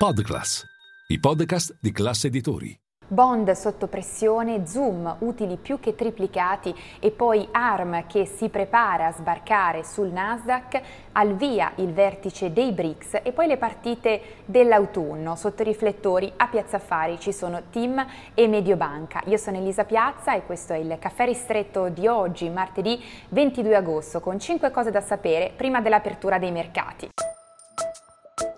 [0.00, 0.64] Podclass,
[1.08, 2.74] i podcast di classe editori.
[3.06, 9.12] Bond sotto pressione, Zoom utili più che triplicati e poi ARM che si prepara a
[9.12, 10.80] sbarcare sul Nasdaq,
[11.12, 15.36] al via il vertice dei BRICS e poi le partite dell'autunno.
[15.36, 19.20] Sotto i riflettori a Piazza Affari ci sono Team e Mediobanca.
[19.26, 22.98] Io sono Elisa Piazza e questo è il caffè ristretto di oggi, martedì
[23.28, 27.10] 22 agosto, con 5 cose da sapere prima dell'apertura dei mercati.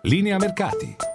[0.02, 1.10] Linea mercati.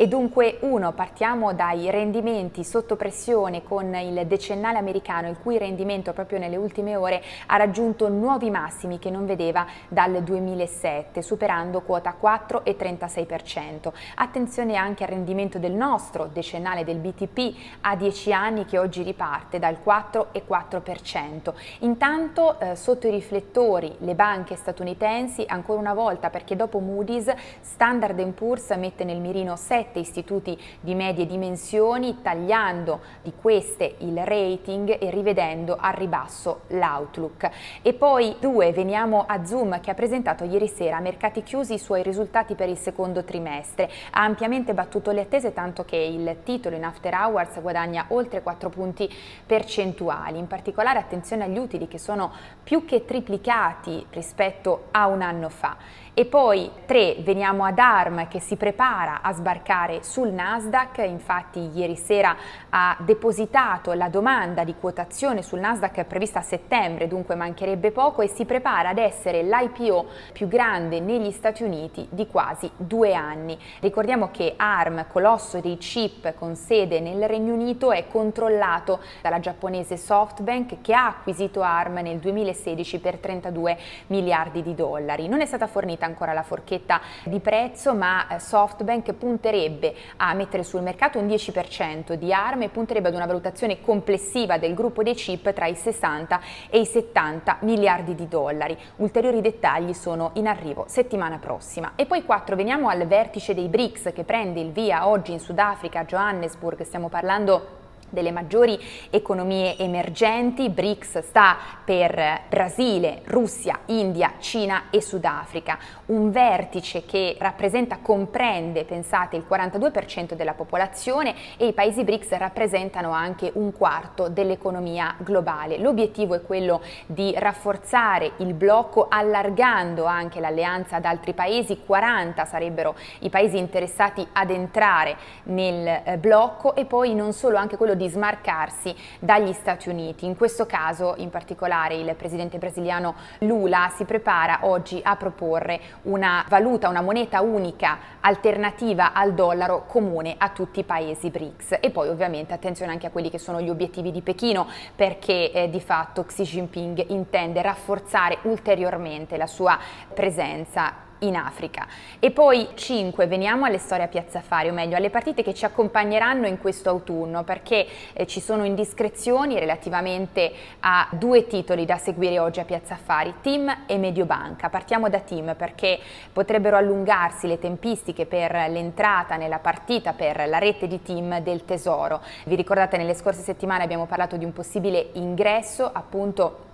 [0.00, 6.12] E dunque, uno, partiamo dai rendimenti sotto pressione con il decennale americano, il cui rendimento
[6.12, 12.14] proprio nelle ultime ore ha raggiunto nuovi massimi che non vedeva dal 2007, superando quota
[12.16, 13.92] 4,36%.
[14.14, 19.58] Attenzione anche al rendimento del nostro decennale del BTP a 10 anni che oggi riparte
[19.58, 21.54] dal 4,4%.
[21.80, 28.24] Intanto, eh, sotto i riflettori, le banche statunitensi, ancora una volta perché dopo Moody's, Standard
[28.28, 34.98] Poor's mette nel mirino 7 sette istituti di medie dimensioni, tagliando di queste il rating
[35.00, 37.50] e rivedendo al ribasso l'outlook.
[37.82, 41.78] E poi due, veniamo a Zoom che ha presentato ieri sera a mercati chiusi i
[41.78, 43.90] suoi risultati per il secondo trimestre.
[44.10, 48.68] Ha ampiamente battuto le attese tanto che il titolo in after hours guadagna oltre 4
[48.68, 49.12] punti
[49.46, 50.38] percentuali.
[50.38, 55.76] In particolare attenzione agli utili che sono più che triplicati rispetto a un anno fa.
[56.18, 61.94] E poi tre, veniamo ad ARM che si prepara a sbarcare sul Nasdaq, infatti ieri
[61.94, 62.36] sera
[62.70, 68.26] ha depositato la domanda di quotazione sul Nasdaq prevista a settembre, dunque mancherebbe poco, e
[68.26, 73.56] si prepara ad essere l'IPO più grande negli Stati Uniti di quasi due anni.
[73.78, 79.96] Ricordiamo che ARM, colosso dei chip con sede nel Regno Unito, è controllato dalla giapponese
[79.96, 83.78] SoftBank che ha acquisito ARM nel 2016 per 32
[84.08, 85.28] miliardi di dollari.
[85.28, 90.64] Non è stata fornita ancora la forchetta di prezzo, ma eh, SoftBank punterebbe a mettere
[90.64, 95.14] sul mercato un 10% di armi e punterebbe ad una valutazione complessiva del gruppo dei
[95.14, 98.76] chip tra i 60 e i 70 miliardi di dollari.
[98.96, 101.92] Ulteriori dettagli sono in arrivo settimana prossima.
[101.94, 106.04] E poi 4, veniamo al vertice dei BRICS che prende il via oggi in Sudafrica,
[106.04, 108.78] Johannesburg, stiamo parlando delle maggiori
[109.10, 117.98] economie emergenti, BRICS sta per Brasile, Russia, India, Cina e Sudafrica, un vertice che rappresenta,
[118.00, 125.14] comprende, pensate, il 42% della popolazione e i paesi BRICS rappresentano anche un quarto dell'economia
[125.18, 125.78] globale.
[125.78, 132.94] L'obiettivo è quello di rafforzare il blocco allargando anche l'alleanza ad altri paesi, 40 sarebbero
[133.20, 138.08] i paesi interessati ad entrare nel eh, blocco e poi non solo anche quello di
[138.08, 140.24] smarcarsi dagli Stati Uniti.
[140.24, 146.46] In questo caso in particolare il presidente brasiliano Lula si prepara oggi a proporre una
[146.48, 152.08] valuta, una moneta unica alternativa al dollaro comune a tutti i paesi BRICS e poi
[152.08, 156.24] ovviamente attenzione anche a quelli che sono gli obiettivi di Pechino perché eh, di fatto
[156.24, 159.78] Xi Jinping intende rafforzare ulteriormente la sua
[160.14, 161.86] presenza in Africa.
[162.18, 165.64] E poi 5, veniamo alle storie a Piazza Affari, o meglio alle partite che ci
[165.64, 172.38] accompagneranno in questo autunno, perché eh, ci sono indiscrezioni relativamente a due titoli da seguire
[172.38, 174.68] oggi a Piazza Affari, Team e Mediobanca.
[174.68, 175.98] Partiamo da Team perché
[176.32, 182.20] potrebbero allungarsi le tempistiche per l'entrata nella partita per la rete di Team del Tesoro.
[182.44, 186.66] Vi ricordate nelle scorse settimane abbiamo parlato di un possibile ingresso appunto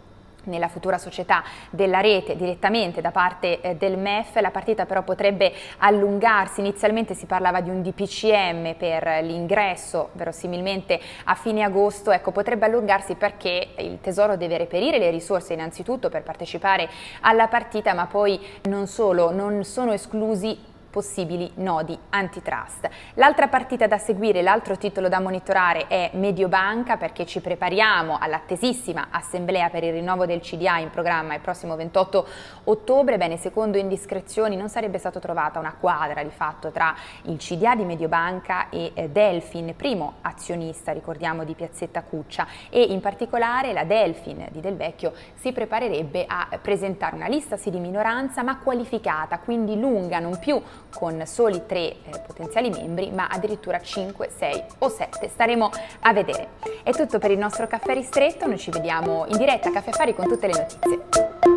[0.44, 5.52] nella futura società della rete direttamente da parte eh, del MEF, la partita però potrebbe
[5.78, 12.66] allungarsi, inizialmente si parlava di un DPCM per l'ingresso verosimilmente a fine agosto, ecco potrebbe
[12.66, 16.88] allungarsi perché il Tesoro deve reperire le risorse innanzitutto per partecipare
[17.20, 22.88] alla partita ma poi non solo, non sono esclusi possibili nodi antitrust.
[23.14, 29.70] L'altra partita da seguire, l'altro titolo da monitorare è Mediobanca perché ci prepariamo all'attesissima assemblea
[29.70, 32.28] per il rinnovo del CDA in programma il prossimo 28
[32.64, 33.16] ottobre.
[33.16, 37.84] Bene, secondo indiscrezioni non sarebbe stata trovata una quadra di fatto tra il CDA di
[37.84, 44.46] Mediobanca e eh, Delfin, primo azionista, ricordiamo, di Piazzetta Cuccia e in particolare la Delfin
[44.52, 49.76] di Del Vecchio si preparerebbe a presentare una lista sì di minoranza ma qualificata, quindi
[49.76, 50.62] lunga, non più
[50.94, 51.96] con soli tre eh,
[52.26, 55.28] potenziali membri ma addirittura 5, 6 o 7.
[55.28, 55.70] Staremo
[56.00, 56.48] a vedere.
[56.82, 60.14] È tutto per il nostro caffè ristretto, noi ci vediamo in diretta a Caffè Affari
[60.14, 61.53] con tutte le notizie.